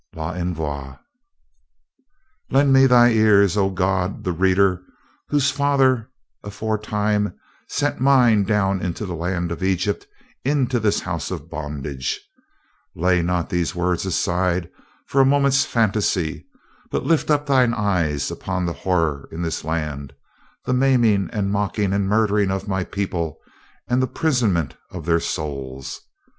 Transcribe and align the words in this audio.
L'ENVOI 0.15 0.97
Lend 2.49 2.73
me 2.73 2.87
thine 2.87 3.11
ears, 3.11 3.55
O 3.55 3.69
God 3.69 4.23
the 4.23 4.31
Reader, 4.31 4.81
whose 5.27 5.51
Fathers 5.51 6.07
aforetime 6.43 7.35
sent 7.67 7.99
mine 8.01 8.43
down 8.43 8.81
into 8.81 9.05
the 9.05 9.13
land 9.13 9.51
of 9.51 9.61
Egypt, 9.61 10.07
into 10.43 10.79
this 10.79 11.01
House 11.01 11.29
of 11.29 11.51
Bondage. 11.51 12.19
Lay 12.95 13.21
not 13.21 13.51
these 13.51 13.75
words 13.75 14.03
aside 14.03 14.71
for 15.05 15.21
a 15.21 15.23
moment's 15.23 15.65
phantasy, 15.65 16.47
but 16.89 17.05
lift 17.05 17.29
up 17.29 17.45
thine 17.45 17.75
eyes 17.75 18.31
upon 18.31 18.65
the 18.65 18.73
Horror 18.73 19.29
in 19.31 19.43
this 19.43 19.63
land; 19.63 20.13
the 20.65 20.73
maiming 20.73 21.29
and 21.31 21.51
mocking 21.51 21.93
and 21.93 22.07
murdering 22.09 22.49
of 22.49 22.67
my 22.67 22.83
people, 22.83 23.37
and 23.87 24.01
the 24.01 24.07
prisonment 24.07 24.75
of 24.89 25.05
their 25.05 25.19
souls. 25.19 26.01